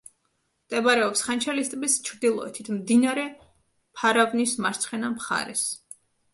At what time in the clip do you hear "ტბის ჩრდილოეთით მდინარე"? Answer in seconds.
1.73-3.27